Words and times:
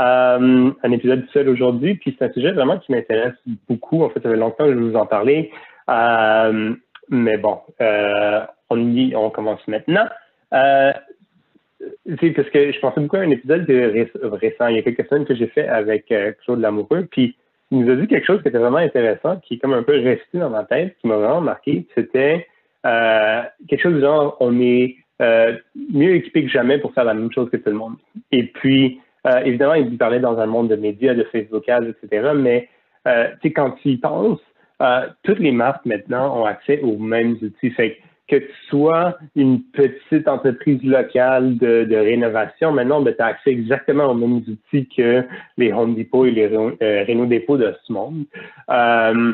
Euh, 0.00 0.70
un 0.82 0.92
épisode 0.92 1.26
seul 1.32 1.48
aujourd'hui, 1.48 1.94
puis 1.96 2.16
c'est 2.18 2.24
un 2.24 2.32
sujet 2.32 2.52
vraiment 2.52 2.78
qui 2.78 2.92
m'intéresse 2.92 3.34
beaucoup. 3.68 4.02
En 4.02 4.08
fait, 4.08 4.22
ça 4.22 4.30
fait 4.30 4.36
longtemps 4.36 4.64
que 4.64 4.72
je 4.72 4.78
vous 4.78 4.96
en 4.96 5.04
parlais. 5.04 5.50
Euh, 5.90 6.74
mais 7.08 7.36
bon, 7.36 7.58
euh, 7.80 8.40
on 8.70 8.94
y, 8.94 9.14
on 9.14 9.30
commence 9.30 9.66
maintenant. 9.68 10.06
Euh, 10.54 10.92
parce 12.36 12.50
que 12.50 12.72
je 12.72 12.80
pensais 12.80 13.00
beaucoup 13.00 13.16
à 13.16 13.20
un 13.20 13.30
épisode 13.30 13.66
récent, 14.22 14.68
il 14.68 14.76
y 14.76 14.78
a 14.78 14.82
quelques 14.82 15.06
semaines 15.08 15.24
que 15.24 15.34
j'ai 15.34 15.46
fait 15.48 15.66
avec 15.66 16.12
Claude 16.44 16.60
Lamoureux, 16.60 17.06
puis 17.10 17.36
il 17.70 17.80
nous 17.80 17.92
a 17.92 17.96
dit 17.96 18.06
quelque 18.06 18.26
chose 18.26 18.42
qui 18.42 18.48
était 18.48 18.58
vraiment 18.58 18.78
intéressant, 18.78 19.36
qui 19.38 19.54
est 19.54 19.58
comme 19.58 19.72
un 19.72 19.82
peu 19.82 19.92
resté 19.92 20.38
dans 20.38 20.50
ma 20.50 20.64
tête, 20.64 20.96
qui 21.00 21.06
m'a 21.06 21.16
vraiment 21.16 21.40
marqué. 21.40 21.86
C'était 21.94 22.46
quelque 22.82 23.82
chose 23.82 23.94
du 23.94 24.00
genre, 24.00 24.36
on 24.40 24.60
est 24.60 24.96
mieux 25.20 26.16
équipé 26.16 26.44
que 26.44 26.50
jamais 26.50 26.78
pour 26.78 26.92
faire 26.92 27.04
la 27.04 27.14
même 27.14 27.32
chose 27.32 27.48
que 27.50 27.56
tout 27.56 27.70
le 27.70 27.76
monde. 27.76 27.96
Et 28.30 28.44
puis, 28.44 29.00
euh, 29.26 29.40
évidemment, 29.44 29.74
il 29.74 29.96
parlait 29.98 30.20
dans 30.20 30.38
un 30.38 30.46
monde 30.46 30.68
de 30.68 30.76
médias, 30.76 31.14
de 31.14 31.24
Facebook 31.24 31.68
Ads, 31.68 31.88
etc. 31.88 32.30
Mais 32.34 32.68
euh, 33.06 33.28
quand 33.54 33.72
tu 33.82 33.90
y 33.90 33.96
penses, 33.96 34.40
euh, 34.80 35.08
toutes 35.22 35.38
les 35.38 35.52
marques 35.52 35.84
maintenant 35.84 36.40
ont 36.40 36.46
accès 36.46 36.80
aux 36.80 36.96
mêmes 36.96 37.36
outils. 37.42 37.72
Que 38.28 38.36
tu 38.36 38.52
sois 38.68 39.18
une 39.34 39.60
petite 39.60 40.28
entreprise 40.28 40.82
locale 40.84 41.58
de, 41.58 41.96
rénovation, 41.96 42.72
maintenant, 42.72 43.02
ben, 43.02 43.14
tu 43.14 43.22
as 43.22 43.26
accès 43.26 43.50
exactement 43.50 44.06
aux 44.06 44.14
mêmes 44.14 44.36
outils 44.36 44.88
que 44.96 45.24
les 45.58 45.72
Home 45.72 45.96
Depot 45.96 46.26
et 46.26 46.30
les 46.30 46.46
euh, 46.46 47.04
Renault 47.08 47.26
Dépôt 47.26 47.56
de 47.58 47.74
ce 47.84 47.92
monde. 47.92 48.24
Euh, 48.70 49.32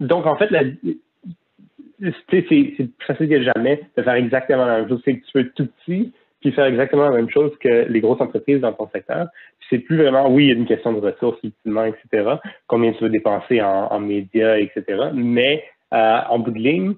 donc, 0.00 0.26
en 0.26 0.36
fait, 0.36 0.50
c'est 2.00 2.16
plus 2.30 2.90
facile 3.06 3.28
que 3.28 3.42
jamais 3.42 3.82
de 3.96 4.02
faire 4.02 4.14
exactement 4.14 4.66
la 4.66 4.78
même 4.80 4.88
chose. 4.88 5.00
C'est 5.04 5.18
que 5.18 5.24
tu 5.24 5.32
peux 5.32 5.44
tout 5.54 5.68
petit, 5.84 6.12
puis 6.42 6.52
faire 6.52 6.66
exactement 6.66 7.04
la 7.04 7.16
même 7.16 7.30
chose 7.30 7.52
que 7.60 7.86
les 7.88 8.00
grosses 8.00 8.20
entreprises 8.20 8.60
dans 8.60 8.72
ton 8.72 8.88
secteur. 8.90 9.28
C'est 9.70 9.78
plus 9.78 9.96
vraiment, 9.96 10.28
oui, 10.28 10.44
il 10.44 10.48
y 10.48 10.52
a 10.52 10.54
une 10.54 10.66
question 10.66 10.92
de 10.92 11.00
ressources, 11.00 11.38
ultimement, 11.42 11.84
etc., 11.84 12.34
combien 12.66 12.92
tu 12.92 13.04
veux 13.04 13.10
dépenser 13.10 13.62
en, 13.62 13.98
médias, 14.00 14.58
etc., 14.58 14.84
mais 15.14 15.64
euh, 15.94 16.18
en 16.28 16.38
bout 16.40 16.50
de 16.50 16.58
ligne, 16.58 16.94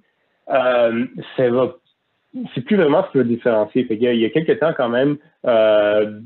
euh, 0.51 1.07
ça 1.37 1.49
va 1.51 1.75
c'est 2.53 2.63
plus 2.63 2.77
vraiment 2.77 3.05
ce 3.05 3.13
qui 3.13 3.19
va 3.19 3.25
différencier. 3.25 3.87
il, 3.89 4.03
y 4.03 4.25
a, 4.25 4.31
quelques 4.31 4.59
temps 4.59 4.73
quand 4.77 4.89
même, 4.89 5.19
euh, 5.47 6.19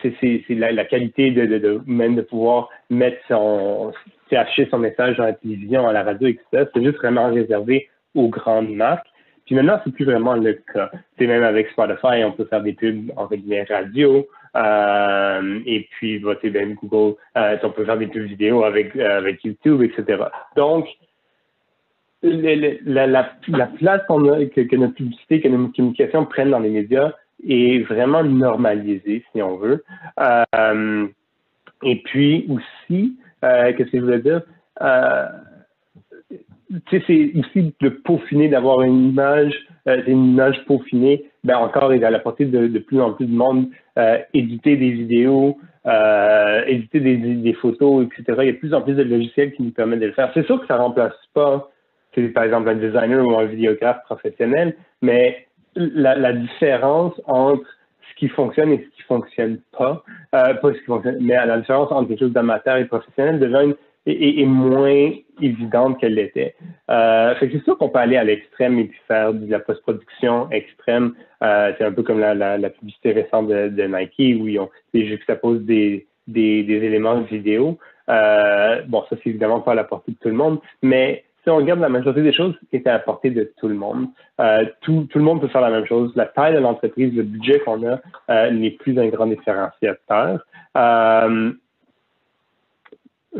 c'est 0.00 0.42
la, 0.48 0.84
qualité 0.86 1.30
de, 1.30 1.44
de, 1.44 1.80
même 1.86 2.14
de 2.14 2.22
pouvoir 2.22 2.70
mettre 2.88 3.18
son, 3.28 3.92
afficher 4.30 4.66
son 4.70 4.78
message 4.78 5.18
dans 5.18 5.24
la 5.24 5.34
télévision, 5.34 5.86
à 5.86 5.92
la 5.92 6.04
radio, 6.04 6.28
etc. 6.28 6.64
C'est 6.72 6.82
juste 6.82 6.96
vraiment 6.96 7.28
réservé 7.30 7.88
aux 8.14 8.28
grandes 8.28 8.70
marques. 8.70 9.06
Puis 9.46 9.54
maintenant, 9.54 9.80
c'est 9.84 9.92
plus 9.92 10.04
vraiment 10.04 10.34
le 10.34 10.54
cas. 10.72 10.90
C'est 11.18 11.26
même 11.26 11.42
avec 11.42 11.68
Spotify, 11.70 12.24
on 12.24 12.32
peut 12.32 12.44
faire 12.44 12.62
des 12.62 12.72
pubs 12.72 13.10
avec 13.16 13.40
les 13.44 13.62
radios. 13.64 14.26
Euh, 14.54 15.60
et 15.66 15.88
puis, 15.90 16.18
bah, 16.18 16.34
même 16.44 16.74
Google, 16.74 17.16
euh, 17.36 17.56
on 17.62 17.70
peut 17.70 17.84
faire 17.84 17.98
des 17.98 18.06
pubs 18.06 18.22
vidéo 18.22 18.64
avec, 18.64 18.94
euh, 18.96 19.18
avec 19.18 19.42
YouTube, 19.44 19.82
etc. 19.82 20.24
Donc, 20.56 20.86
la, 22.22 22.54
la, 22.84 23.06
la, 23.06 23.66
place 23.66 24.02
a, 24.08 24.44
que, 24.46 24.60
que, 24.60 24.76
notre 24.76 24.94
publicité, 24.94 25.40
que 25.40 25.48
notre 25.48 25.74
communication 25.74 26.24
prennent 26.26 26.50
dans 26.50 26.60
les 26.60 26.70
médias 26.70 27.12
est 27.48 27.82
vraiment 27.82 28.22
normalisée, 28.22 29.24
si 29.32 29.42
on 29.42 29.56
veut. 29.56 29.84
Euh, 30.20 31.08
et 31.82 32.02
puis 32.04 32.46
aussi, 32.48 33.16
euh, 33.44 33.72
qu'est-ce 33.72 33.90
que 33.90 33.98
je 33.98 34.04
voulais 34.04 34.20
dire? 34.20 34.42
C'est 36.90 37.32
aussi 37.36 37.74
de 37.80 37.88
peaufiner, 37.88 38.48
d'avoir 38.48 38.82
une 38.82 39.10
image, 39.10 39.52
euh, 39.88 40.02
une 40.06 40.32
image 40.32 40.64
peaufinée, 40.66 41.24
ben 41.44 41.56
encore, 41.56 41.92
est 41.92 42.02
à 42.04 42.10
la 42.10 42.18
portée 42.18 42.44
de, 42.44 42.66
de 42.66 42.78
plus 42.78 43.00
en 43.00 43.12
plus 43.12 43.26
de 43.26 43.34
monde, 43.34 43.66
euh, 43.98 44.18
éditer 44.32 44.76
des 44.76 44.90
vidéos, 44.90 45.58
euh, 45.86 46.62
éditer 46.66 47.00
des, 47.00 47.16
des, 47.16 47.52
photos, 47.54 48.06
etc. 48.06 48.38
Il 48.40 48.46
y 48.46 48.48
a 48.48 48.52
de 48.52 48.58
plus 48.58 48.74
en 48.74 48.82
plus 48.82 48.94
de 48.94 49.02
logiciels 49.02 49.52
qui 49.52 49.62
nous 49.62 49.72
permettent 49.72 50.00
de 50.00 50.06
le 50.06 50.12
faire. 50.12 50.30
C'est 50.34 50.46
sûr 50.46 50.60
que 50.60 50.66
ça 50.66 50.76
remplace 50.76 51.14
pas, 51.34 51.70
par 52.34 52.44
exemple, 52.44 52.68
un 52.68 52.76
designer 52.76 53.26
ou 53.26 53.36
un 53.36 53.46
vidéographe 53.46 54.02
professionnel, 54.04 54.76
mais 55.00 55.46
la, 55.74 56.32
différence 56.32 57.14
entre 57.26 57.66
ce 58.10 58.14
qui 58.18 58.28
fonctionne 58.28 58.70
et 58.72 58.78
ce 58.78 58.96
qui 58.96 59.02
fonctionne 59.02 59.58
pas, 59.76 60.04
pas 60.30 60.54
ce 60.62 60.78
qui 60.78 60.84
fonctionne, 60.84 61.18
mais 61.20 61.34
la 61.34 61.58
différence 61.58 61.90
entre 61.90 62.08
quelque 62.08 62.20
chose 62.20 62.32
d'amateur 62.32 62.76
et 62.76 62.84
professionnel 62.84 63.40
devient 63.40 63.70
une 63.70 63.74
est, 64.06 64.46
moins 64.46 65.10
évidente 65.40 66.00
qu'elle 66.00 66.14
l'était. 66.14 66.54
Euh, 66.90 67.34
c'est 67.38 67.62
sûr 67.64 67.78
qu'on 67.78 67.88
peut 67.88 67.98
aller 67.98 68.16
à 68.16 68.24
l'extrême 68.24 68.78
et 68.78 68.84
puis 68.84 68.98
faire 69.06 69.32
de 69.32 69.50
la 69.50 69.60
post-production 69.60 70.50
extrême. 70.50 71.14
Euh, 71.42 71.72
c'est 71.78 71.84
un 71.84 71.92
peu 71.92 72.02
comme 72.02 72.20
la, 72.20 72.34
la, 72.34 72.58
la 72.58 72.70
publicité 72.70 73.12
récente 73.12 73.48
de, 73.48 73.68
de, 73.68 73.82
Nike 73.84 74.40
où 74.40 74.48
ils, 74.48 74.58
ont, 74.58 74.70
ils 74.92 75.08
juxtaposent 75.08 75.62
des, 75.62 76.06
des, 76.26 76.62
des 76.62 76.74
éléments 76.74 77.20
vidéo. 77.20 77.78
Euh, 78.08 78.82
bon, 78.88 79.04
ça, 79.08 79.16
c'est 79.22 79.30
évidemment 79.30 79.60
pas 79.60 79.72
à 79.72 79.76
la 79.76 79.84
portée 79.84 80.12
de 80.12 80.18
tout 80.18 80.28
le 80.28 80.34
monde, 80.34 80.58
mais 80.82 81.24
si 81.42 81.50
on 81.50 81.56
regarde 81.56 81.80
la 81.80 81.88
majorité 81.88 82.22
des 82.22 82.32
choses 82.32 82.54
étaient 82.72 82.88
à 82.88 82.94
la 82.94 82.98
portée 83.00 83.30
de 83.30 83.52
tout 83.58 83.68
le 83.68 83.74
monde, 83.74 84.06
euh, 84.40 84.64
tout, 84.80 85.06
tout, 85.10 85.18
le 85.18 85.24
monde 85.24 85.40
peut 85.40 85.48
faire 85.48 85.60
la 85.60 85.70
même 85.70 85.86
chose. 85.86 86.12
La 86.14 86.26
taille 86.26 86.54
de 86.54 86.60
l'entreprise, 86.60 87.12
le 87.14 87.24
budget 87.24 87.58
qu'on 87.60 87.84
a 87.86 88.00
euh, 88.30 88.50
n'est 88.50 88.70
plus 88.70 88.98
un 88.98 89.08
grand 89.08 89.26
différenciateur. 89.26 90.40
Euh, 90.76 91.52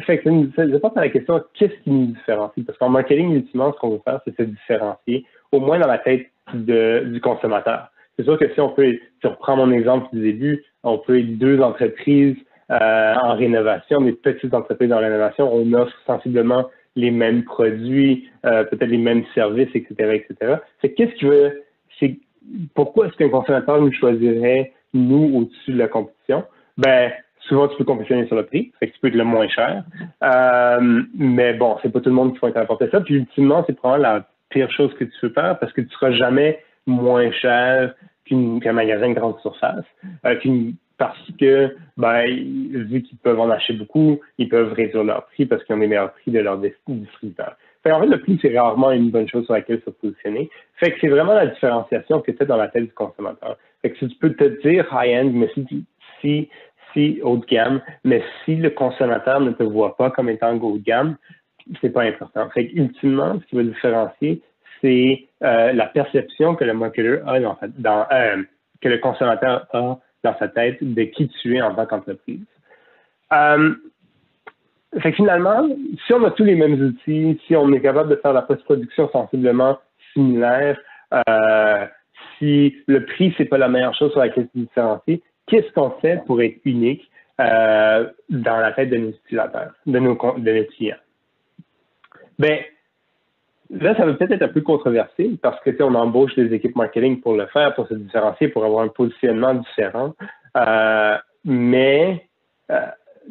fait 0.01 0.19
que 0.19 0.25
ça 0.25 0.31
nous 0.31 0.51
à 0.57 1.01
la 1.01 1.09
question 1.09 1.43
qu'est-ce 1.55 1.75
qui 1.83 1.91
nous 1.91 2.07
différencie? 2.07 2.65
Parce 2.65 2.79
qu'en 2.79 2.89
marketing, 2.89 3.35
ultimement, 3.35 3.73
ce 3.73 3.79
qu'on 3.79 3.91
veut 3.91 4.01
faire, 4.05 4.21
c'est 4.25 4.37
se 4.37 4.43
différencier, 4.43 5.27
au 5.53 5.61
moins 5.61 5.79
dans 5.79 5.89
la 5.89 5.99
tête 5.99 6.27
de, 6.55 7.05
du 7.13 7.21
consommateur. 7.21 7.89
C'est 8.17 8.25
sûr 8.25 8.39
que 8.39 8.53
si 8.53 8.61
on 8.61 8.71
peut, 8.71 8.93
si 9.21 9.27
on 9.27 9.31
reprend 9.31 9.57
mon 9.57 9.71
exemple 9.71 10.09
du 10.13 10.21
début, 10.21 10.65
on 10.83 10.99
peut 10.99 11.19
être 11.19 11.39
deux 11.39 11.61
entreprises 11.61 12.37
en 12.69 13.35
rénovation, 13.35 14.01
des 14.01 14.13
petites 14.13 14.55
entreprises 14.55 14.93
en 14.93 14.99
rénovation, 14.99 15.53
on 15.53 15.73
offre 15.75 15.95
sensiblement 16.07 16.71
les 16.97 17.11
mêmes 17.11 17.45
produits, 17.45 18.31
peut-être 18.43 18.85
les 18.85 18.99
mêmes 18.99 19.25
services, 19.35 19.69
etc., 19.75 20.25
etc. 20.25 20.57
C'est 20.81 20.93
qu'est-ce 20.95 21.15
qui 21.15 21.27
veut, 21.27 21.63
c'est 22.01 22.17
pourquoi 22.75 23.07
est-ce 23.07 23.17
qu'un 23.17 23.29
consommateur 23.29 23.81
nous 23.81 23.93
choisirait 23.93 24.73
nous 24.95 25.37
au-dessus 25.37 25.73
de 25.73 25.79
la 25.79 25.89
compétition? 25.89 26.45
Ben, 26.79 27.13
souvent 27.49 27.69
tu 27.69 27.77
peux 27.77 27.85
compétitionner 27.85 28.27
sur 28.27 28.37
le 28.37 28.47
prix, 28.47 28.73
fait 28.79 28.89
que 28.89 28.95
tu 28.95 29.01
peux 29.01 29.09
être 29.09 29.15
le 29.15 29.25
moins 29.25 29.49
cher. 29.49 29.85
Euh, 30.23 31.03
mais 31.15 31.55
bon, 31.55 31.77
c'est 31.83 31.93
pas 31.93 32.01
tout 32.01 32.11
le 32.11 32.15
monde 32.15 32.35
qui 32.35 32.41
va 32.41 32.53
t'apporter 32.53 32.89
ça. 32.91 33.01
Puis 33.01 33.15
ultimement, 33.15 33.65
c'est 33.67 33.77
probablement 33.77 34.15
la 34.15 34.27
pire 34.51 34.71
chose 34.71 34.93
que 34.95 35.05
tu 35.05 35.13
peux 35.21 35.31
faire 35.31 35.59
parce 35.59 35.73
que 35.73 35.81
tu 35.81 35.91
seras 35.91 36.13
jamais 36.13 36.63
moins 36.87 37.31
cher 37.33 37.95
qu'un 38.27 38.73
magasin 38.73 39.09
de 39.09 39.15
grande 39.15 39.39
surface. 39.41 39.85
Euh, 40.25 40.35
parce 40.99 41.33
que, 41.41 41.75
ben, 41.97 42.27
vu 42.29 43.03
qu'ils 43.03 43.19
peuvent 43.19 43.41
en 43.41 43.51
acheter 43.51 43.73
beaucoup, 43.73 44.21
ils 44.39 44.49
peuvent 44.49 44.73
réduire 44.73 45.03
leur 45.03 45.27
prix 45.27 45.47
parce 45.47 45.65
qu'ils 45.65 45.75
ont 45.75 45.79
les 45.79 45.89
meilleurs 45.89 46.13
prix 46.13 46.31
de 46.31 46.39
leurs 46.39 46.59
distributeurs. 46.59 47.57
Fait 47.83 47.91
en 47.91 48.01
fait, 48.01 48.07
le 48.07 48.21
prix, 48.21 48.39
c'est 48.41 48.57
rarement 48.57 48.93
une 48.93 49.11
bonne 49.11 49.29
chose 49.29 49.45
sur 49.45 49.55
laquelle 49.55 49.83
se 49.85 49.91
positionner. 49.91 50.49
Fait 50.77 50.93
que 50.93 50.99
c'est 51.01 51.09
vraiment 51.09 51.35
la 51.35 51.47
différenciation 51.47 52.21
que 52.21 52.31
tu 52.31 52.41
as 52.41 52.47
dans 52.47 52.57
la 52.57 52.69
tête 52.69 52.85
du 52.85 52.93
consommateur. 52.93 53.57
Fait 53.81 53.91
que 53.91 53.99
tu 53.99 54.15
peux 54.21 54.33
te 54.35 54.45
dire 54.63 54.87
high-end, 54.93 55.31
mais 55.35 55.51
si, 55.55 55.85
si 56.21 56.49
si 56.93 57.21
haut 57.23 57.37
de 57.37 57.47
gamme, 57.47 57.81
mais 58.05 58.23
si 58.45 58.57
le 58.57 58.71
consommateur 58.71 59.41
ne 59.41 59.51
te 59.51 59.63
voit 59.63 59.97
pas 59.97 60.11
comme 60.11 60.29
étant 60.29 60.57
haut 60.57 60.79
de 60.79 60.83
gamme, 60.83 61.17
c'est 61.81 61.91
pas 61.91 62.03
important. 62.03 62.49
Fait 62.51 62.71
ultimement, 62.75 63.39
ce 63.41 63.47
qui 63.47 63.57
va 63.57 63.63
différencier, 63.63 64.43
c'est 64.81 65.27
euh, 65.43 65.73
la 65.73 65.87
perception 65.87 66.55
que 66.55 66.65
le 66.65 66.75
marketer 66.75 67.21
a 67.27 67.39
dans, 67.79 68.07
euh, 68.13 68.43
que 68.81 68.89
le 68.89 68.99
consommateur 68.99 69.67
a 69.73 69.99
dans 70.25 70.39
sa 70.39 70.49
tête 70.49 70.79
de 70.81 71.03
qui 71.05 71.29
tu 71.29 71.57
es 71.57 71.63
en 71.63 71.75
tant 71.75 71.87
qu'entreprise. 71.87 72.41
Euh, 73.33 73.75
fait 75.01 75.13
finalement, 75.13 75.67
si 76.07 76.13
on 76.13 76.23
a 76.25 76.31
tous 76.33 76.45
les 76.45 76.55
mêmes 76.55 76.81
outils, 76.83 77.41
si 77.47 77.57
on 77.57 77.73
est 77.73 77.81
capable 77.81 78.11
de 78.11 78.17
faire 78.17 78.33
la 78.33 78.43
post-production 78.43 79.09
sensiblement 79.11 79.79
similaire, 80.13 80.79
si 82.39 82.75
le 82.87 83.05
prix, 83.05 83.35
c'est 83.39 83.45
pas 83.45 83.59
la 83.59 83.69
meilleure 83.69 83.95
chose 83.95 84.11
sur 84.11 84.21
laquelle 84.21 84.49
se 84.53 84.59
différencier, 84.59 85.23
qu'est-ce 85.53 85.71
qu'on 85.73 85.91
fait 86.01 86.25
pour 86.25 86.41
être 86.41 86.59
unique 86.65 87.11
euh, 87.39 88.09
dans 88.31 88.57
la 88.57 88.73
tête 88.73 88.89
de 88.89 88.97
nos 88.97 89.11
utilisateurs, 89.11 89.73
de 89.87 89.99
nos, 89.99 90.17
clients? 90.17 90.97
Ben, 92.39 92.61
là, 93.69 93.95
ça 93.95 94.07
va 94.07 94.15
peut-être 94.15 94.33
être 94.33 94.43
un 94.43 94.49
peu 94.49 94.63
controversé 94.63 95.33
parce 95.43 95.61
que 95.61 95.71
on 95.83 95.95
embauche 95.95 96.35
des 96.37 96.55
équipes 96.55 96.75
marketing 96.75 97.21
pour 97.21 97.35
le 97.37 97.47
faire, 97.47 97.75
pour 97.75 97.87
se 97.87 97.95
différencier, 97.95 98.49
pour 98.49 98.65
avoir 98.65 98.83
un 98.85 98.89
positionnement 98.89 99.55
différent. 99.55 100.15
Euh, 100.57 101.19
mais 101.45 102.27
euh, 102.71 102.87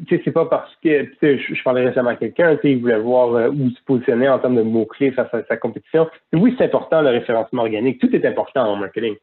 c'est 0.07 0.31
pas 0.31 0.45
parce 0.45 0.75
que 0.83 1.07
je, 1.23 1.63
parlais 1.63 1.87
récemment 1.87 2.11
à 2.11 2.15
quelqu'un, 2.17 2.55
il 2.63 2.81
voulait 2.81 2.99
voir 2.99 3.51
où 3.51 3.69
se 3.71 3.83
positionner 3.83 4.29
en 4.29 4.37
termes 4.37 4.57
de 4.57 4.61
mots-clés 4.61 5.11
face 5.11 5.33
à 5.33 5.43
sa 5.45 5.57
compétition. 5.57 6.07
oui, 6.33 6.53
c'est 6.57 6.65
important 6.65 7.01
le 7.01 7.09
référencement 7.09 7.63
organique, 7.63 7.99
tout 7.99 8.15
est 8.15 8.25
important 8.25 8.61
en 8.61 8.75
marketing. 8.75 9.15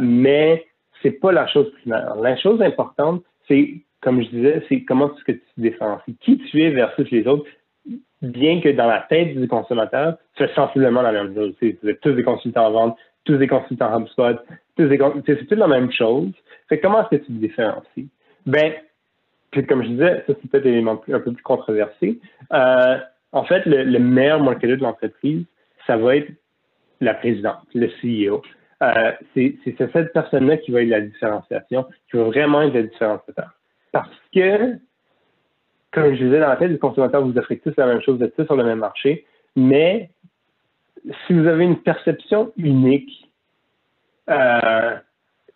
mais 0.00 0.64
c'est 1.04 1.20
pas 1.20 1.32
la 1.32 1.46
chose 1.46 1.70
primaire. 1.80 2.16
La 2.16 2.36
chose 2.36 2.60
importante, 2.62 3.22
c'est, 3.46 3.74
comme 4.00 4.22
je 4.22 4.28
disais, 4.30 4.62
c'est 4.68 4.82
comment 4.84 5.14
est-ce 5.14 5.24
que 5.24 5.32
tu 5.32 5.40
te 5.40 5.60
différencies. 5.60 6.16
Qui 6.20 6.38
tu 6.38 6.62
es 6.62 6.70
versus 6.70 7.08
les 7.10 7.26
autres, 7.26 7.44
bien 8.22 8.60
que 8.60 8.70
dans 8.70 8.86
la 8.86 9.00
tête 9.00 9.38
du 9.38 9.46
consommateur, 9.46 10.16
tu 10.34 10.44
fais 10.44 10.54
sensiblement 10.54 11.02
la 11.02 11.12
même 11.12 11.34
chose. 11.34 11.54
Vous 11.60 11.88
êtes 11.88 12.00
tous 12.00 12.12
des 12.12 12.22
consultants 12.22 12.66
en 12.66 12.70
vente, 12.70 12.98
tous 13.24 13.36
des 13.36 13.46
consultants 13.46 14.00
HubSpot, 14.00 14.38
c'est 14.76 15.46
toute 15.46 15.58
la 15.58 15.68
même 15.68 15.92
chose. 15.92 16.30
Comment 16.82 17.02
est-ce 17.02 17.18
que 17.18 17.24
tu 17.24 17.32
te 17.32 17.32
différencies? 17.32 18.08
Ben, 18.46 18.72
comme 19.68 19.84
je 19.84 19.88
disais, 19.88 20.24
ça 20.26 20.32
c'est 20.40 20.50
peut-être 20.50 20.88
un 20.88 21.20
peu 21.20 21.32
plus 21.32 21.42
controversé. 21.42 22.18
Euh, 22.52 22.98
en 23.32 23.44
fait, 23.44 23.64
le, 23.66 23.84
le 23.84 23.98
meilleur 23.98 24.42
marketeur 24.42 24.76
de 24.78 24.82
l'entreprise, 24.82 25.44
ça 25.86 25.96
va 25.96 26.16
être 26.16 26.30
la 27.00 27.14
présidente, 27.14 27.62
le 27.74 27.88
CEO. 28.00 28.42
Euh, 28.84 29.12
c'est 29.34 29.56
cette 29.92 30.12
personne-là 30.12 30.58
qui 30.58 30.70
va 30.70 30.82
être 30.82 30.88
la 30.88 31.00
différenciation, 31.00 31.86
qui 32.10 32.16
va 32.16 32.24
vraiment 32.24 32.62
être 32.62 32.74
la 32.74 32.82
différenciateur. 32.82 33.50
Parce 33.92 34.10
que, 34.34 34.74
comme 35.92 36.14
je 36.14 36.24
disais, 36.24 36.40
dans 36.40 36.48
la 36.48 36.56
tête 36.56 36.72
du 36.72 36.78
consommateur, 36.78 37.24
vous 37.24 37.36
offrez 37.38 37.58
tous 37.58 37.74
la 37.76 37.86
même 37.86 38.02
chose, 38.02 38.18
vous 38.18 38.24
êtes 38.24 38.36
tous 38.36 38.44
sur 38.44 38.56
le 38.56 38.64
même 38.64 38.80
marché, 38.80 39.24
mais 39.56 40.10
si 41.26 41.32
vous 41.32 41.46
avez 41.46 41.64
une 41.64 41.78
perception 41.78 42.52
unique, 42.56 43.30
euh, 44.30 44.96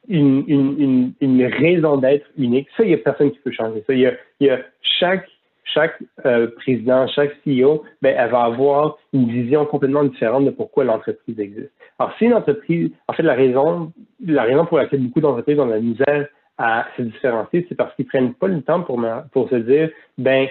une, 0.08 1.12
raison 1.60 1.96
d'être 1.96 2.26
unique, 2.36 2.68
ça, 2.76 2.84
il 2.84 2.88
n'y 2.88 2.94
a 2.94 2.98
personne 2.98 3.32
qui 3.32 3.38
peut 3.40 3.52
changer 3.52 3.82
ça. 3.86 3.92
Il 3.94 4.16
y 4.40 4.50
a, 4.50 4.58
chaque 4.82 5.28
chaque 5.64 6.02
euh, 6.24 6.46
président, 6.56 7.06
chaque 7.08 7.32
CEO, 7.44 7.84
ben, 8.00 8.16
elle 8.16 8.30
va 8.30 8.44
avoir 8.44 8.96
une 9.12 9.30
vision 9.30 9.66
complètement 9.66 10.02
différente 10.04 10.46
de 10.46 10.50
pourquoi 10.50 10.84
l'entreprise 10.84 11.38
existe. 11.38 11.70
Alors, 11.98 12.12
si 12.16 12.26
une 12.26 12.34
entreprise, 12.34 12.90
en 13.08 13.12
fait, 13.12 13.22
la 13.22 13.34
raison, 13.34 13.92
la 14.24 14.44
raison 14.44 14.64
pour 14.66 14.78
laquelle 14.78 15.00
beaucoup 15.00 15.20
d'entreprises 15.20 15.58
ont 15.58 15.66
la 15.66 15.80
misère 15.80 16.28
à 16.56 16.86
se 16.96 17.02
différencier, 17.02 17.66
c'est 17.68 17.74
parce 17.74 17.94
qu'ils 17.94 18.06
prennent 18.06 18.34
pas 18.34 18.48
le 18.48 18.62
temps 18.62 18.82
pour, 18.82 19.48
se 19.48 19.54
dire, 19.56 19.90
ben, 20.16 20.48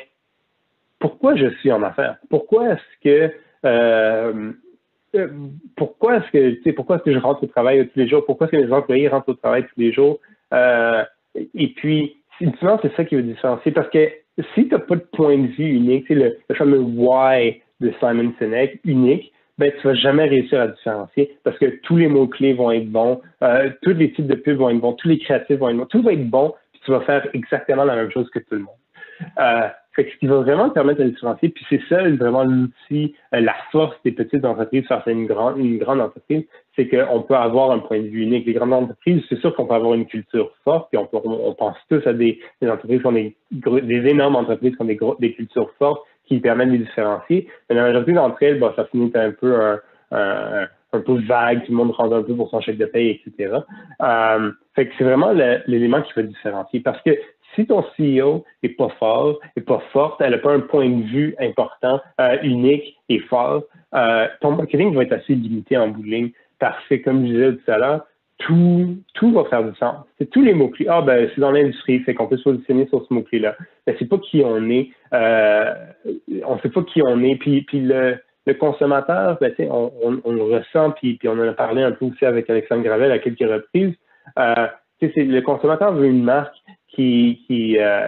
pourquoi 1.00 1.36
je 1.36 1.50
suis 1.60 1.72
en 1.72 1.84
affaires? 1.84 2.18
Pourquoi 2.30 2.70
est-ce 2.70 3.04
que, 3.04 3.34
euh, 3.66 4.52
pourquoi 5.76 6.18
est-ce 6.18 6.32
que, 6.32 6.50
tu 6.56 6.64
sais, 6.64 6.74
pourquoi 6.74 6.98
est-ce 6.98 7.06
que 7.06 7.14
je 7.14 7.20
rentre 7.20 7.44
au 7.44 7.48
travail 7.48 7.88
tous 7.88 8.00
les 8.00 8.08
jours? 8.08 8.26
Pourquoi 8.26 8.48
est-ce 8.48 8.58
que 8.58 8.66
mes 8.66 8.72
employés 8.72 9.08
rentrent 9.08 9.30
au 9.30 9.34
travail 9.34 9.64
tous 9.64 9.80
les 9.80 9.92
jours? 9.94 10.20
Euh, 10.54 11.04
et 11.36 11.68
puis, 11.70 12.18
souvent, 12.60 12.80
c'est 12.82 12.94
ça 12.96 13.06
qui 13.06 13.16
va 13.16 13.22
différencier 13.22 13.72
parce 13.72 13.90
que 13.90 14.10
si 14.54 14.68
tu 14.68 14.74
n'as 14.74 14.80
pas 14.80 14.96
de 14.96 15.06
point 15.14 15.38
de 15.38 15.48
vue 15.48 15.76
unique, 15.76 16.06
c'est 16.08 16.16
le, 16.16 16.38
le 16.50 16.56
fameux 16.56 16.80
why 16.80 17.62
de 17.80 17.92
Simon 18.00 18.34
Sinek 18.38 18.80
unique, 18.86 19.32
ben, 19.58 19.72
tu 19.80 19.88
vas 19.88 19.96
jamais 19.96 20.26
réussir 20.26 20.62
à 20.62 20.68
différencier 20.68 21.38
parce 21.44 21.58
que 21.58 21.66
tous 21.84 21.98
les 21.98 22.08
mots-clés 22.08 22.54
vont 22.54 22.72
être 22.72 22.90
bons, 22.90 23.22
euh, 23.42 23.70
tous 23.82 23.94
les 23.94 24.12
types 24.12 24.28
de 24.28 24.36
pubs 24.36 24.58
vont 24.58 24.70
être 24.70 24.80
bons, 24.80 24.94
tous 24.94 25.08
les 25.08 25.20
créatifs 25.20 25.58
vont 25.58 25.70
être 25.70 25.78
bons, 25.78 25.86
tout 25.86 26.02
va 26.02 26.14
être 26.14 26.30
bon, 26.30 26.54
puis 26.72 26.82
tu 26.86 26.92
vas 26.92 27.02
faire 27.02 27.28
exactement 27.34 27.84
la 27.84 27.96
même 27.96 28.12
chose 28.12 28.30
que 28.30 28.40
tout 28.40 28.56
le 28.56 28.60
monde. 28.60 28.76
Euh, 29.40 29.68
fait 29.96 30.06
que 30.06 30.12
ce 30.12 30.18
qui 30.18 30.28
va 30.28 30.42
vraiment 30.42 30.70
te 30.70 30.76
permettre 30.76 31.02
de 31.02 31.10
différencier, 31.10 31.50
puis 31.50 31.66
c'est 31.72 31.82
ça 31.90 32.08
vraiment 32.08 32.44
l'outil, 32.44 33.16
euh, 33.34 33.40
la 33.40 33.56
force 33.72 33.96
des 34.06 34.12
petites 34.12 34.46
entreprises 34.46 34.86
face 34.86 35.08
à 35.08 35.12
une 35.12 35.26
grande, 35.26 35.58
une 35.58 35.80
grande 35.80 36.02
entreprise, 36.02 36.44
c'est 36.76 36.88
qu'on 36.88 37.24
peut 37.24 37.34
avoir 37.34 37.72
un 37.72 37.80
point 37.80 38.00
de 38.00 38.08
vue 38.08 38.22
unique. 38.22 38.46
Les 38.46 38.54
grandes 38.54 38.74
entreprises, 38.74 39.24
c'est 39.28 39.40
sûr 39.40 39.56
qu'on 39.56 39.66
peut 39.66 39.74
avoir 39.74 39.96
une 39.96 40.06
culture 40.06 40.52
forte, 40.64 40.90
puis 40.92 41.00
on, 41.00 41.10
on, 41.12 41.54
pense 41.56 41.78
tous 41.90 42.06
à 42.06 42.14
des, 42.14 42.40
entreprises 42.62 43.02
qui 43.02 43.08
ont 43.08 43.12
des, 43.12 43.36
des 43.52 44.08
énormes 44.08 44.36
entreprises 44.36 44.76
qui 44.76 44.82
ont 44.84 44.86
des, 44.86 45.00
des 45.20 45.34
cultures 45.34 45.72
fortes, 45.80 46.06
qui 46.28 46.40
permettent 46.40 46.70
de 46.70 46.74
les 46.74 46.80
différencier. 46.80 47.48
Mais 47.70 47.76
la 47.76 47.84
majorité 47.84 48.14
d'entre 48.14 48.42
elles, 48.44 48.60
bah, 48.60 48.74
ça 48.76 48.86
finit 48.86 49.12
un 49.16 49.32
peu 49.32 49.56
un, 49.56 49.80
un, 50.12 51.00
peu 51.00 51.20
vague, 51.22 51.66
tout 51.66 51.72
le 51.72 51.78
monde 51.78 51.92
rentre 51.92 52.16
un 52.16 52.24
peu 52.24 52.36
pour 52.36 52.50
son 52.50 52.62
chèque 52.62 52.78
de 52.78 52.86
paye, 52.86 53.22
etc. 53.26 53.60
Euh, 54.02 54.52
fait 54.76 54.88
que 54.88 54.94
c'est 54.98 55.04
vraiment 55.04 55.32
l'élément 55.32 56.02
qui 56.02 56.14
va 56.16 56.24
différencier. 56.24 56.80
Parce 56.80 57.02
que 57.02 57.12
si 57.56 57.66
ton 57.66 57.84
CEO 57.98 58.46
est 58.64 58.70
pas 58.70 58.90
fort, 59.00 59.40
est 59.56 59.62
pas 59.62 59.82
forte, 59.92 60.22
elle 60.22 60.32
n'a 60.32 60.38
pas 60.38 60.54
un 60.54 60.60
point 60.60 60.90
de 60.90 61.04
vue 61.04 61.36
important, 61.40 62.02
euh, 62.22 62.38
unique 62.44 62.98
et 63.10 63.20
fort, 63.20 63.64
euh, 63.96 64.28
ton 64.42 64.52
marketing 64.52 64.94
va 64.94 65.04
être 65.04 65.14
assez 65.14 65.34
limité 65.34 65.78
en 65.78 65.90
bout 65.90 66.04
de 66.04 66.08
ligne. 66.08 66.32
Parce 66.60 66.84
que, 66.88 66.96
comme 66.96 67.26
je 67.26 67.32
disais 67.32 67.54
tout 67.54 67.72
à 67.72 67.78
l'heure, 67.78 68.06
tout, 68.38 68.98
tout 69.14 69.32
va 69.32 69.46
faire 69.46 69.64
du 69.64 69.76
sens. 69.78 70.06
C'est 70.18 70.30
tous 70.30 70.42
les 70.42 70.54
mots-clés. 70.54 70.88
Ah, 70.90 71.02
ben, 71.02 71.30
c'est 71.34 71.42
dans 71.42 71.52
l'industrie, 71.52 72.00
fait 72.00 72.14
qu'on 72.14 72.28
peut 72.28 72.38
se 72.38 72.44
positionner 72.44 72.88
sur 72.88 73.06
ce 73.06 73.14
mot-clé-là. 73.14 73.50
là 73.50 73.66
Ben, 73.86 73.96
c'est 73.98 74.08
pas 74.08 74.18
qui 74.20 74.44
on 74.46 74.70
est. 74.70 74.90
Euh, 75.14 75.74
on 76.46 76.60
sait 76.60 76.70
pas 76.70 76.84
qui 76.84 77.02
on 77.04 77.24
est. 77.24 77.36
Puis, 77.36 77.64
puis 77.64 77.82
le, 77.82 78.18
le 78.46 78.54
consommateur, 78.54 79.38
ben, 79.42 79.54
on, 79.60 79.92
on, 80.04 80.22
on, 80.24 80.32
le 80.34 80.44
ressent, 80.44 80.92
puis, 80.92 81.16
puis 81.16 81.28
on 81.28 81.34
en 81.34 81.48
a 81.48 81.54
parlé 81.54 81.82
un 81.82 81.92
peu 81.92 82.06
aussi 82.06 82.26
avec 82.26 82.50
Alexandre 82.50 82.84
Gravel 82.84 83.12
à 83.12 83.20
quelques 83.20 83.40
reprises. 83.40 83.96
Euh, 84.38 84.68
le 85.02 85.42
consommateur 85.42 85.94
veut 85.94 86.08
une 86.08 86.24
marque 86.24 86.56
qui, 86.90 87.44
qui, 87.48 87.78
euh, 87.80 88.08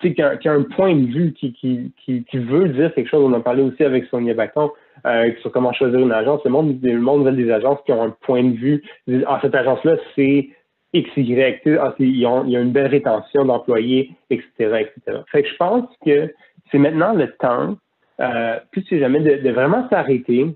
qui 0.00 0.22
a, 0.22 0.36
qui, 0.36 0.48
a, 0.48 0.52
un 0.52 0.62
point 0.62 0.94
de 0.94 1.06
vue, 1.06 1.32
qui, 1.32 1.52
qui, 1.52 1.92
qui, 2.24 2.38
veut 2.38 2.68
dire 2.68 2.94
quelque 2.94 3.08
chose. 3.08 3.24
On 3.24 3.34
en 3.34 3.40
parlait 3.40 3.62
aussi 3.62 3.82
avec 3.84 4.06
Sonia 4.06 4.34
Bacon 4.34 4.70
euh, 5.06 5.30
sur 5.40 5.52
comment 5.52 5.72
choisir 5.72 5.98
une 5.98 6.12
agence. 6.12 6.42
Le 6.44 6.50
monde, 6.50 6.78
le 6.82 7.00
monde 7.00 7.24
veut 7.24 7.32
des 7.32 7.50
agences 7.50 7.78
qui 7.84 7.92
ont 7.92 8.02
un 8.02 8.10
point 8.10 8.44
de 8.44 8.56
vue. 8.56 8.82
Ah, 9.26 9.38
cette 9.42 9.54
agence-là, 9.54 9.96
c'est 10.14 10.48
XY. 10.94 11.36
Ah, 11.80 11.94
il 11.98 12.16
y 12.18 12.26
a 12.26 12.60
une 12.60 12.72
belle 12.72 12.86
rétention 12.86 13.44
d'employés, 13.44 14.10
etc., 14.30 14.48
etc. 14.58 15.18
Fait 15.30 15.42
que 15.42 15.48
je 15.48 15.56
pense 15.56 15.84
que 16.04 16.32
c'est 16.70 16.78
maintenant 16.78 17.12
le 17.12 17.30
temps, 17.32 17.76
euh, 18.20 18.58
plus 18.72 18.84
c'est 18.88 18.98
jamais, 18.98 19.20
de, 19.20 19.50
vraiment 19.50 19.88
s'arrêter. 19.88 20.46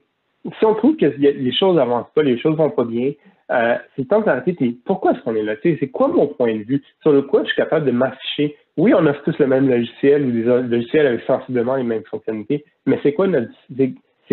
Si 0.58 0.64
on 0.64 0.74
trouve 0.74 0.96
que 0.96 1.06
les 1.06 1.52
choses 1.52 1.78
avancent 1.78 2.10
pas, 2.14 2.22
les 2.22 2.38
choses 2.38 2.56
vont 2.56 2.70
pas 2.70 2.84
bien, 2.84 3.12
euh, 3.50 3.76
c'est 3.94 4.02
le 4.02 4.08
temps 4.08 4.20
de 4.20 4.24
s'arrêter. 4.24 4.76
Pourquoi 4.84 5.12
est-ce 5.12 5.20
qu'on 5.20 5.36
est 5.36 5.42
là? 5.42 5.54
C'est 5.62 5.88
quoi 5.88 6.08
mon 6.08 6.26
point 6.26 6.54
de 6.54 6.62
vue? 6.62 6.82
Sur 7.02 7.12
le 7.12 7.22
quoi 7.22 7.42
je 7.42 7.48
suis 7.48 7.56
capable 7.56 7.86
de 7.86 7.92
m'afficher? 7.92 8.56
Oui, 8.76 8.94
on 8.94 9.06
offre 9.06 9.22
tous 9.24 9.38
le 9.38 9.46
même 9.46 9.68
logiciel 9.68 10.24
ou 10.24 10.30
des 10.30 10.42
logiciels 10.42 11.06
avec 11.06 11.20
sensiblement 11.22 11.76
les 11.76 11.82
mêmes 11.82 12.04
fonctionnalités, 12.04 12.64
mais 12.86 12.98
c'est 13.02 13.12
quoi 13.12 13.26
notre 13.26 13.52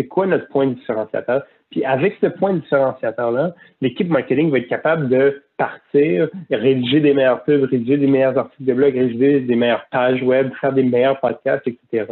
c'est 0.00 0.06
quoi 0.06 0.26
notre 0.26 0.48
point 0.48 0.66
différenciateur? 0.66 1.42
Puis 1.70 1.84
avec 1.84 2.16
ce 2.22 2.26
point 2.26 2.54
différenciateur-là, 2.54 3.54
l'équipe 3.82 4.08
marketing 4.08 4.50
va 4.50 4.58
être 4.58 4.68
capable 4.68 5.08
de 5.08 5.42
partir, 5.58 6.28
rédiger 6.50 7.00
des 7.00 7.12
meilleurs 7.12 7.44
pubs, 7.44 7.64
rédiger 7.64 7.98
des 7.98 8.06
meilleurs 8.06 8.36
articles 8.38 8.64
de 8.64 8.72
blog, 8.72 8.94
rédiger 8.94 9.40
des 9.40 9.56
meilleures 9.56 9.84
pages 9.90 10.22
web, 10.22 10.50
faire 10.58 10.72
des 10.72 10.82
meilleurs 10.82 11.20
podcasts, 11.20 11.66
etc. 11.66 12.06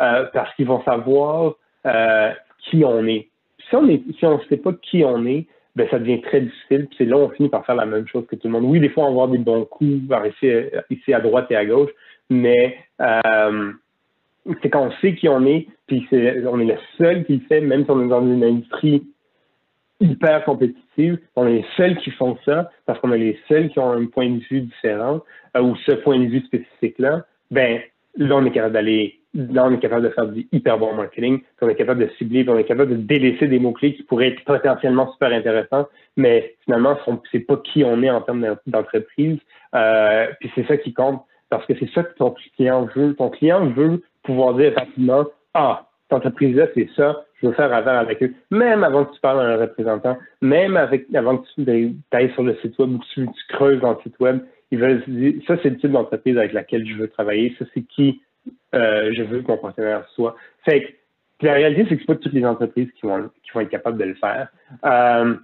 Euh, 0.00 0.24
parce 0.32 0.54
qu'ils 0.54 0.66
vont 0.66 0.82
savoir 0.84 1.54
euh, 1.84 2.30
qui 2.70 2.82
on 2.82 3.06
est. 3.06 3.28
Si 3.68 3.76
on 3.76 3.82
ne 3.82 4.44
sait 4.48 4.56
pas 4.56 4.72
qui 4.72 5.04
on 5.04 5.26
est, 5.26 5.46
ben 5.76 5.86
ça 5.90 5.98
devient 5.98 6.22
très 6.22 6.40
difficile. 6.40 6.86
Puis 6.86 6.96
c'est 6.98 7.04
là 7.04 7.18
on 7.18 7.28
finit 7.28 7.50
par 7.50 7.66
faire 7.66 7.74
la 7.74 7.86
même 7.86 8.06
chose 8.06 8.24
que 8.26 8.36
tout 8.36 8.48
le 8.48 8.52
monde. 8.52 8.64
Oui, 8.64 8.80
des 8.80 8.88
fois, 8.88 9.04
on 9.04 9.08
va 9.08 9.12
avoir 9.12 9.28
des 9.28 9.38
bons 9.38 9.66
coups 9.66 10.08
par 10.08 10.26
ici, 10.26 10.50
ici 10.88 11.12
à 11.12 11.20
droite 11.20 11.50
et 11.50 11.56
à 11.56 11.66
gauche, 11.66 11.90
mais 12.30 12.78
euh, 13.02 13.72
c'est 14.62 14.70
quand 14.70 14.86
on 14.86 14.92
sait 15.00 15.14
qui 15.14 15.28
on 15.28 15.44
est, 15.46 15.66
puis 15.86 16.06
on 16.10 16.60
est 16.60 16.64
le 16.64 16.78
seul 16.98 17.24
qui 17.24 17.34
le 17.34 17.40
fait, 17.48 17.60
même 17.60 17.84
si 17.84 17.90
on 17.90 18.04
est 18.04 18.08
dans 18.08 18.22
une 18.22 18.44
industrie 18.44 19.02
hyper 20.00 20.44
compétitive, 20.44 21.18
on 21.36 21.46
est 21.46 21.54
les 21.54 21.66
seuls 21.76 21.96
qui 21.98 22.10
font 22.10 22.36
ça 22.44 22.70
parce 22.86 22.98
qu'on 23.00 23.12
est 23.12 23.18
les 23.18 23.38
seuls 23.48 23.68
qui 23.70 23.78
ont 23.78 23.90
un 23.90 24.06
point 24.06 24.28
de 24.28 24.40
vue 24.50 24.62
différent 24.62 25.20
euh, 25.56 25.62
ou 25.62 25.76
ce 25.76 25.92
point 25.92 26.18
de 26.18 26.26
vue 26.26 26.40
spécifique-là, 26.40 27.24
ben 27.50 27.80
là, 28.16 28.36
on 28.36 28.44
est 28.44 28.50
capable 28.50 28.74
d'aller, 28.74 29.20
là, 29.34 29.64
on 29.66 29.72
est 29.72 29.78
capable 29.78 30.04
de 30.04 30.10
faire 30.10 30.26
du 30.26 30.46
hyper 30.52 30.78
bon 30.78 30.94
marketing, 30.94 31.38
puis 31.40 31.48
on 31.62 31.68
est 31.68 31.74
capable 31.74 32.04
de 32.04 32.10
cibler, 32.18 32.44
puis 32.44 32.52
on 32.52 32.58
est 32.58 32.64
capable 32.64 32.90
de 32.90 32.96
délaisser 32.96 33.46
des 33.46 33.58
mots-clés 33.58 33.94
qui 33.94 34.02
pourraient 34.02 34.28
être 34.28 34.44
potentiellement 34.44 35.10
super 35.12 35.32
intéressants, 35.32 35.86
mais 36.16 36.54
finalement, 36.64 36.96
c'est 37.32 37.40
pas 37.40 37.56
qui 37.56 37.84
on 37.84 38.02
est 38.02 38.10
en 38.10 38.20
termes 38.20 38.56
d'entreprise. 38.66 39.38
Euh, 39.74 40.26
puis 40.40 40.50
c'est 40.54 40.66
ça 40.66 40.76
qui 40.76 40.92
compte, 40.92 41.22
parce 41.50 41.66
que 41.66 41.74
c'est 41.78 41.90
ça 41.90 42.02
que 42.02 42.14
ton 42.14 42.34
client 42.56 42.88
veut. 42.94 43.14
Ton 43.14 43.30
client 43.30 43.66
veut 43.66 44.02
pouvoir 44.24 44.54
dire 44.54 44.74
rapidement, 44.74 45.24
ah, 45.54 45.86
cette 46.02 46.18
entreprise-là, 46.18 46.66
c'est 46.74 46.88
ça, 46.96 47.24
je 47.40 47.46
veux 47.46 47.52
faire 47.54 47.72
affaire 47.72 47.98
avec 47.98 48.22
eux. 48.22 48.34
Même 48.50 48.82
avant 48.82 49.04
que 49.04 49.14
tu 49.14 49.20
parles 49.20 49.40
à 49.40 49.54
un 49.54 49.56
représentant, 49.56 50.18
même 50.40 50.76
avant 50.76 51.38
que 51.38 51.54
tu 51.54 51.94
ailles 52.12 52.32
sur 52.32 52.42
le 52.42 52.56
site 52.56 52.78
web 52.78 52.94
ou 52.94 52.98
que 52.98 53.04
tu, 53.14 53.28
creuses 53.48 53.80
dans 53.80 53.92
le 53.92 53.98
site 54.02 54.18
web, 54.18 54.40
ils 54.70 54.78
veulent 54.78 55.02
dire, 55.06 55.34
ça, 55.46 55.56
c'est 55.62 55.70
le 55.70 55.76
type 55.76 55.92
d'entreprise 55.92 56.36
avec 56.36 56.52
laquelle 56.52 56.86
je 56.86 56.94
veux 56.94 57.08
travailler, 57.08 57.54
ça, 57.58 57.64
c'est 57.74 57.82
qui 57.82 58.20
euh, 58.74 59.12
je 59.14 59.22
veux 59.22 59.42
que 59.42 59.48
mon 59.48 59.58
partenaire 59.58 60.06
soit. 60.14 60.36
Fait 60.64 60.82
que, 60.82 61.46
la 61.46 61.54
réalité, 61.54 61.86
c'est 61.88 61.96
que 61.96 62.00
c'est 62.00 62.14
pas 62.14 62.16
toutes 62.16 62.32
les 62.32 62.44
entreprises 62.44 62.90
qui 62.92 63.06
vont, 63.06 63.30
qui 63.42 63.50
vont 63.52 63.60
être 63.60 63.68
capables 63.68 63.98
de 63.98 64.04
le 64.04 64.14
faire. 64.14 64.48
Euh, 64.84 65.34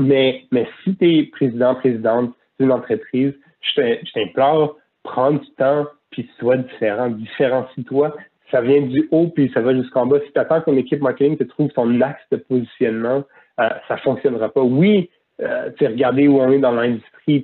mais, 0.00 0.44
mais 0.50 0.66
si 0.84 0.96
tu 0.96 1.18
es 1.18 1.22
président, 1.24 1.74
présidente 1.74 2.34
d'une 2.58 2.72
entreprise, 2.72 3.34
je 3.60 4.12
t'implore, 4.12 4.76
prends 5.02 5.32
du 5.32 5.50
temps, 5.58 5.86
puis 6.10 6.28
sois 6.38 6.56
différent, 6.56 7.08
différencie-toi. 7.08 8.14
Ça 8.50 8.60
vient 8.60 8.82
du 8.82 9.08
haut, 9.10 9.28
puis 9.28 9.50
ça 9.54 9.60
va 9.60 9.74
jusqu'en 9.74 10.06
bas. 10.06 10.18
Si 10.26 10.32
tu 10.32 10.38
attends 10.38 10.60
que 10.60 10.66
ton 10.66 10.76
équipe 10.76 11.00
marketing 11.00 11.38
te 11.38 11.44
trouve 11.44 11.70
ton 11.70 12.00
axe 12.00 12.22
de 12.30 12.36
positionnement, 12.36 13.24
euh, 13.60 13.68
ça 13.88 13.96
fonctionnera 13.98 14.50
pas. 14.50 14.62
Oui, 14.62 15.08
euh, 15.40 15.70
tu 15.78 15.86
regarder 15.86 16.28
où 16.28 16.40
on 16.40 16.52
est 16.52 16.58
dans 16.58 16.72
l'industrie, 16.72 17.40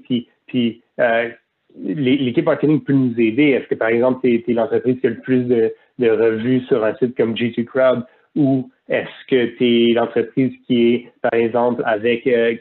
puis, 0.48 0.82
euh, 1.00 1.28
l'équipe 1.76 2.44
marketing 2.44 2.82
peut 2.82 2.92
nous 2.92 3.18
aider. 3.18 3.50
Est-ce 3.50 3.68
que, 3.68 3.74
par 3.74 3.88
exemple, 3.88 4.20
tu 4.22 4.44
es, 4.46 4.52
l'entreprise 4.52 5.00
qui 5.00 5.06
a 5.06 5.10
le 5.10 5.20
plus 5.20 5.44
de, 5.44 5.72
revues 6.00 6.60
sur 6.62 6.84
un 6.84 6.94
site 6.96 7.16
comme 7.16 7.34
G2 7.34 7.64
Crowd? 7.64 8.04
Ou 8.36 8.70
est-ce 8.88 9.26
que 9.28 9.56
tu 9.56 9.90
es 9.90 9.94
l'entreprise 9.94 10.52
qui 10.66 10.94
est, 10.94 11.12
par 11.22 11.34
exemple, 11.34 11.82
avec 11.86 12.26
euh, 12.26 12.56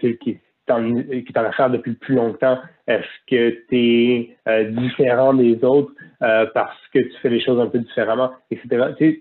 qui, 0.68 1.24
qui 1.24 1.34
est 1.34 1.40
en 1.40 1.46
affaires 1.46 1.70
depuis 1.70 1.94
plus 1.94 2.16
longtemps? 2.16 2.60
Est-ce 2.88 3.06
que 3.30 3.50
tu 3.70 3.76
es 3.76 4.30
euh, 4.48 4.66
différent 4.72 5.34
des 5.34 5.64
autres 5.64 5.92
euh, 6.22 6.46
parce 6.54 6.78
que 6.94 7.00
tu 7.00 7.14
fais 7.22 7.30
les 7.30 7.42
choses 7.42 7.60
un 7.60 7.68
peu 7.68 7.80
différemment, 7.80 8.32
etc. 8.52 9.16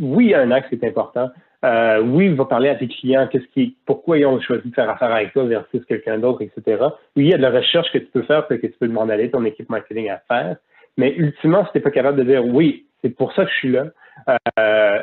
oui, 0.00 0.34
un 0.34 0.50
axe 0.50 0.68
est 0.72 0.84
important. 0.84 1.30
Euh, 1.64 2.00
oui, 2.02 2.26
il 2.26 2.34
va 2.34 2.44
parler 2.44 2.68
à 2.68 2.74
tes 2.74 2.86
clients, 2.86 3.26
qu'est-ce 3.30 3.46
qui, 3.48 3.76
pourquoi 3.86 4.18
ils 4.18 4.26
ont 4.26 4.40
choisi 4.40 4.68
de 4.68 4.74
faire 4.74 4.88
affaire 4.88 5.12
avec 5.12 5.32
toi 5.32 5.44
versus 5.44 5.84
quelqu'un 5.86 6.18
d'autre, 6.18 6.42
etc. 6.42 6.84
Oui, 7.16 7.24
il 7.24 7.28
y 7.28 7.34
a 7.34 7.38
de 7.38 7.42
la 7.42 7.50
recherche 7.50 7.90
que 7.92 7.98
tu 7.98 8.06
peux 8.06 8.22
faire, 8.22 8.46
que 8.46 8.54
tu 8.54 8.74
peux 8.78 8.86
demander 8.86 9.14
à 9.14 9.28
ton 9.28 9.44
équipe 9.44 9.68
marketing 9.70 10.10
à 10.10 10.18
faire. 10.28 10.56
Mais 10.96 11.14
ultimement, 11.16 11.64
si 11.66 11.72
tu 11.72 11.78
n'es 11.78 11.82
pas 11.82 11.90
capable 11.90 12.18
de 12.18 12.24
dire 12.24 12.44
oui, 12.44 12.86
c'est 13.02 13.10
pour 13.10 13.32
ça 13.32 13.44
que 13.44 13.50
je 13.50 13.56
suis 13.56 13.72
là, 13.72 13.86
euh, 14.58 14.98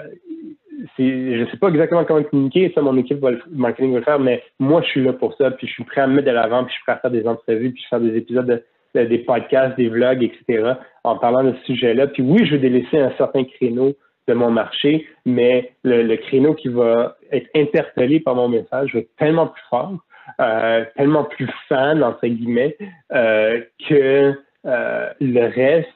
je 0.98 1.42
ne 1.42 1.46
sais 1.48 1.58
pas 1.58 1.70
exactement 1.70 2.04
comment 2.06 2.24
communiquer, 2.24 2.72
ça 2.76 2.82
mon 2.82 2.98
équipe 2.98 3.20
va 3.20 3.32
le, 3.32 3.42
le 3.50 4.02
faire, 4.02 4.20
mais 4.20 4.44
moi 4.60 4.82
je 4.82 4.88
suis 4.88 5.04
là 5.04 5.14
pour 5.14 5.36
ça, 5.36 5.52
puis 5.52 5.68
je 5.68 5.74
suis 5.74 5.84
prêt 5.84 6.02
à 6.02 6.08
me 6.08 6.16
mettre 6.16 6.28
de 6.28 6.34
l'avant, 6.34 6.64
puis 6.64 6.72
je 6.72 6.76
suis 6.76 6.84
prêt 6.84 6.94
à 6.94 6.98
faire 6.98 7.12
des 7.12 7.28
entrevues, 7.28 7.72
puis 7.72 7.84
faire 7.90 8.00
des 8.00 8.16
épisodes 8.18 8.64
des 8.94 9.20
podcasts, 9.20 9.76
des 9.76 9.90
vlogs, 9.90 10.24
etc. 10.24 10.74
en 11.04 11.18
parlant 11.18 11.44
de 11.44 11.54
ce 11.54 11.74
sujet-là. 11.74 12.08
Puis 12.08 12.22
oui, 12.22 12.46
je 12.46 12.56
vais 12.56 12.60
délaisser 12.60 13.00
un 13.00 13.12
certain 13.18 13.44
créneau 13.44 13.94
de 14.28 14.34
mon 14.34 14.52
marché, 14.52 15.08
mais 15.26 15.72
le, 15.84 16.16
créneau 16.16 16.54
qui 16.54 16.70
va 16.70 17.18
être 17.32 17.50
interpellé 17.56 18.20
par 18.20 18.36
mon 18.36 18.48
message 18.48 18.94
va 18.94 19.00
être 19.00 19.16
tellement 19.18 19.48
plus 19.48 19.64
fort, 19.70 19.98
euh, 20.40 20.86
tellement 20.96 21.26
plus 21.26 21.50
fan, 21.68 22.04
entre 22.04 22.28
guillemets, 22.28 22.78
euh, 23.12 23.62
que 23.90 24.34
euh, 24.66 25.10
le 25.20 25.54
reste 25.54 25.90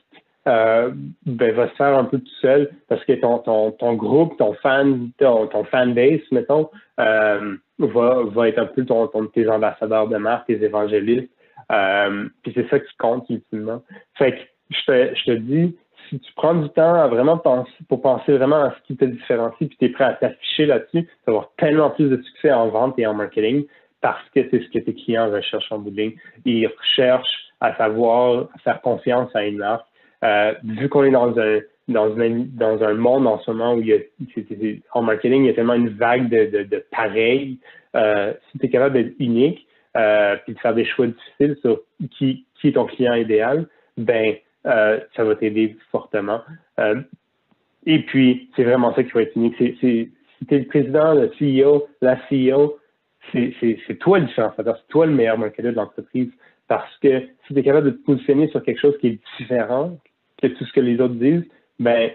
euh, 0.48 0.92
ben, 1.26 1.54
va 1.54 1.70
se 1.70 1.76
faire 1.76 1.98
un 1.98 2.06
peu 2.06 2.20
tout 2.20 2.36
seul 2.42 2.72
parce 2.88 3.04
que 3.06 3.14
ton, 3.14 3.40
ton, 3.40 3.72
ton 3.72 3.94
groupe, 3.94 4.38
ton 4.38 4.54
fan, 4.54 5.10
ton, 5.18 5.48
ton 5.48 5.64
fanbase, 5.66 6.22
mettons, 6.32 6.70
euh, 7.00 7.56
va, 7.80 8.24
va 8.24 8.48
être 8.48 8.60
un 8.60 8.66
peu 8.66 8.86
ton, 8.86 9.08
ton, 9.08 9.26
tes 9.28 9.48
ambassadeurs 9.50 10.08
de 10.08 10.18
marque, 10.18 10.48
tes 10.48 10.64
évangélistes. 10.64 11.30
Euh, 11.72 12.30
puis 12.44 12.54
c'est 12.56 12.70
ça 12.70 12.80
qui 12.80 12.96
compte 12.98 13.30
ultimement. 13.30 13.82
Fait 14.16 14.32
que 14.34 14.40
je 14.70 14.86
te, 14.86 15.16
je 15.16 15.24
te 15.26 15.32
dis, 15.32 15.78
si 16.10 16.20
tu 16.20 16.32
prends 16.36 16.56
du 16.56 16.70
temps 16.70 16.94
à 16.94 17.08
vraiment 17.08 17.38
penser, 17.38 17.72
pour 17.90 18.02
penser 18.02 18.38
vraiment 18.38 18.64
à 18.64 18.72
ce 18.72 18.88
qui 18.88 18.96
te 18.96 19.06
différencie, 19.06 19.68
puis 19.68 19.78
tu 19.78 19.86
es 19.86 19.90
prêt 19.90 20.06
à 20.06 20.14
t'afficher 20.14 20.66
là-dessus, 20.66 21.04
tu 21.04 21.10
vas 21.26 21.34
avoir 21.34 21.52
tellement 21.58 21.90
plus 21.90 22.10
de 22.10 22.22
succès 22.22 22.52
en 22.52 22.70
vente 22.70 22.98
et 22.98 23.06
en 23.06 23.14
marketing 23.14 23.66
parce 24.02 24.24
que 24.34 24.48
c'est 24.50 24.62
ce 24.62 24.70
que 24.70 24.80
tes 24.80 24.94
clients 24.94 25.30
recherchent 25.32 25.72
en 25.72 25.80
bout 25.80 25.90
de 25.90 25.98
ligne. 25.98 26.14
Ils 26.46 26.68
recherchent 26.68 27.48
à 27.60 27.76
savoir, 27.76 28.48
à 28.56 28.60
faire 28.60 28.82
confiance 28.82 29.36
à 29.36 29.46
une 29.46 29.58
marque, 29.58 29.87
euh, 30.24 30.54
vu 30.64 30.90
qu'on 30.90 31.04
est 31.04 31.12
dans 31.12 31.38
un 31.40 31.60
dans, 31.88 32.10
dans 32.10 32.84
un 32.84 32.94
monde 32.96 33.28
en 33.28 33.40
ce 33.40 33.52
moment 33.52 33.76
où 33.76 33.84
en 34.94 35.02
marketing, 35.02 35.44
il 35.44 35.48
y 35.48 35.50
a 35.50 35.54
tellement 35.54 35.74
une 35.74 35.90
vague 35.90 36.30
de, 36.30 36.46
de, 36.46 36.64
de 36.64 36.84
pareil. 36.92 37.60
Euh, 37.96 38.34
si 38.52 38.60
tu 38.60 38.66
es 38.66 38.70
capable 38.70 38.96
d'être 38.96 39.16
unique, 39.20 39.66
euh, 39.96 40.36
puis 40.44 40.54
de 40.54 40.60
faire 40.60 40.76
des 40.76 40.86
choix 40.86 41.08
difficiles 41.08 41.58
sur 41.62 41.82
qui, 42.18 42.46
qui 42.60 42.68
est 42.68 42.72
ton 42.74 42.86
client 42.86 43.14
idéal, 43.14 43.68
ben 43.98 44.36
euh, 44.66 45.00
ça 45.16 45.24
va 45.24 45.36
t'aider 45.36 45.78
fortement. 45.92 46.42
Et 47.86 48.00
puis, 48.04 48.50
c'est 48.56 48.66
vraiment 48.66 48.94
ça 48.94 49.04
qui 49.04 49.12
va 49.12 49.22
être 49.22 49.36
unique. 49.38 49.56
Si 49.58 49.78
tu 49.80 50.56
es 50.56 50.60
le 50.60 50.66
président, 50.66 51.14
le 51.14 51.32
CEO, 51.40 51.88
la 52.02 52.18
CEO, 52.30 52.78
c'est 53.32 54.00
toi 54.00 54.20
le 54.20 54.26
différenciateur, 54.26 54.78
c'est 54.78 54.88
toi 54.90 55.06
le 55.06 55.14
meilleur 55.14 55.38
marketeur 55.38 55.72
de 55.72 55.78
l'entreprise. 55.78 56.30
Parce 56.68 56.96
que 56.98 57.22
si 57.48 57.54
tu 57.54 57.60
es 57.60 57.64
capable 57.64 57.86
de 57.86 57.92
te 57.92 58.04
positionner 58.04 58.50
sur 58.50 58.62
quelque 58.62 58.82
chose 58.82 58.98
qui 59.00 59.08
est 59.08 59.20
différent 59.40 59.98
que 60.42 60.48
tout 60.48 60.66
ce 60.66 60.74
que 60.74 60.80
les 60.80 61.00
autres 61.00 61.16
disent, 61.16 61.46
ben, 61.80 62.12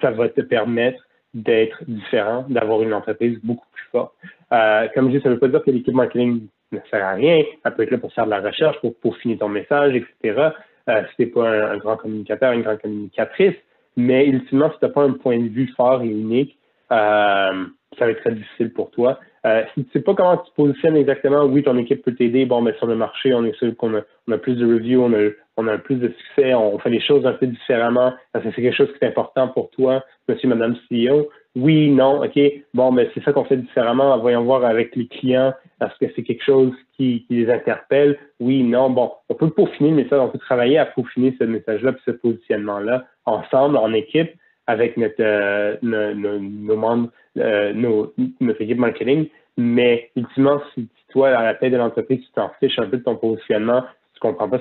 ça 0.00 0.10
va 0.10 0.28
te 0.28 0.40
permettre 0.40 1.02
d'être 1.34 1.82
différent, 1.86 2.46
d'avoir 2.48 2.82
une 2.82 2.94
entreprise 2.94 3.38
beaucoup 3.42 3.66
plus 3.72 3.84
forte. 3.90 4.14
Euh, 4.52 4.86
comme 4.94 5.10
je 5.10 5.16
dis, 5.16 5.22
ça 5.22 5.28
ne 5.28 5.34
veut 5.34 5.40
pas 5.40 5.48
dire 5.48 5.62
que 5.62 5.70
l'équipe 5.70 5.94
marketing 5.94 6.46
ne 6.72 6.78
sert 6.90 7.04
à 7.04 7.14
rien. 7.14 7.42
Elle 7.64 7.74
peut 7.74 7.82
être 7.82 7.90
là 7.90 7.98
pour 7.98 8.12
faire 8.12 8.26
de 8.26 8.30
la 8.30 8.40
recherche, 8.40 8.76
pour, 9.00 9.16
finir 9.16 9.38
ton 9.38 9.48
message, 9.48 9.94
etc. 9.94 10.50
Euh, 10.88 11.02
si 11.10 11.16
tu 11.16 11.22
n'es 11.22 11.26
pas 11.28 11.48
un, 11.48 11.76
grand 11.78 11.96
communicateur, 11.96 12.52
une 12.52 12.62
grande 12.62 12.80
communicatrice. 12.80 13.56
Mais 13.96 14.26
ultimement, 14.26 14.70
si 14.72 14.78
tu 14.78 14.84
n'as 14.84 14.90
pas 14.90 15.02
un 15.02 15.12
point 15.12 15.38
de 15.38 15.48
vue 15.48 15.72
fort 15.76 16.02
et 16.02 16.08
unique, 16.08 16.58
euh, 16.92 17.64
ça 17.98 18.04
va 18.04 18.10
être 18.10 18.20
très 18.20 18.32
difficile 18.32 18.72
pour 18.72 18.90
toi. 18.90 19.18
Euh, 19.46 19.62
si 19.74 19.84
tu 19.84 19.90
sais 19.92 20.00
pas 20.00 20.14
comment 20.14 20.38
tu 20.38 20.50
te 20.50 20.56
positionnes 20.56 20.96
exactement, 20.96 21.44
oui, 21.44 21.62
ton 21.62 21.76
équipe 21.76 22.02
peut 22.02 22.14
t'aider. 22.14 22.46
Bon, 22.46 22.62
mais 22.62 22.72
sur 22.74 22.86
le 22.86 22.96
marché, 22.96 23.34
on 23.34 23.44
est 23.44 23.56
sûr 23.58 23.76
qu'on 23.76 23.94
a, 23.94 24.00
on 24.26 24.32
a 24.32 24.38
plus 24.38 24.54
de 24.54 24.66
reviews, 24.66 25.02
on 25.02 25.12
a, 25.12 25.30
on 25.56 25.68
a 25.68 25.76
plus 25.78 25.96
de 25.96 26.08
succès, 26.08 26.54
on 26.54 26.78
fait 26.78 26.90
les 26.90 27.00
choses 27.00 27.26
un 27.26 27.34
peu 27.34 27.46
différemment 27.46 28.14
parce 28.32 28.44
que 28.44 28.50
c'est 28.54 28.62
quelque 28.62 28.76
chose 28.76 28.92
qui 28.98 29.04
est 29.04 29.08
important 29.08 29.48
pour 29.48 29.70
toi, 29.70 30.02
monsieur, 30.28 30.48
madame 30.48 30.76
CEO. 30.90 31.28
Oui, 31.56 31.90
non, 31.90 32.24
OK, 32.24 32.38
bon, 32.72 32.90
mais 32.90 33.08
c'est 33.14 33.22
ça 33.22 33.32
qu'on 33.32 33.44
fait 33.44 33.56
différemment. 33.56 34.18
Voyons 34.18 34.42
voir 34.42 34.64
avec 34.64 34.96
les 34.96 35.06
clients, 35.06 35.52
parce 35.78 35.96
que 35.98 36.06
c'est 36.16 36.22
quelque 36.22 36.42
chose 36.42 36.72
qui, 36.96 37.24
qui, 37.26 37.36
les 37.36 37.52
interpelle. 37.52 38.18
Oui, 38.40 38.64
non, 38.64 38.90
bon, 38.90 39.12
on 39.28 39.34
peut 39.34 39.50
peaufiner 39.50 39.90
le 39.90 39.96
message, 39.96 40.18
on 40.20 40.28
peut 40.28 40.38
travailler 40.38 40.78
à 40.78 40.86
peaufiner 40.86 41.36
ce 41.38 41.44
message-là 41.44 41.92
puis 41.92 42.02
ce 42.06 42.10
positionnement-là 42.10 43.04
ensemble, 43.24 43.76
en 43.76 43.92
équipe, 43.92 44.32
avec 44.66 44.96
notre, 44.96 45.20
euh, 45.20 45.76
nos, 45.82 46.38
nos, 46.40 46.76
membres, 46.76 47.10
euh, 47.38 47.72
nos, 47.72 48.12
notre 48.40 48.60
équipe 48.62 48.78
marketing. 48.78 49.28
Mais 49.56 50.10
ultimement, 50.16 50.60
si 50.74 50.88
toi, 51.08 51.28
à 51.28 51.42
la 51.44 51.54
tête 51.54 51.72
de 51.72 51.76
l'entreprise, 51.76 52.20
tu 52.20 52.32
t'en 52.34 52.50
fiches 52.60 52.78
un 52.78 52.86
peu 52.86 52.98
de 52.98 53.02
ton 53.02 53.16
positionnement, 53.16 53.84
tu 54.14 54.20
comprends 54.20 54.48
pas 54.48 54.58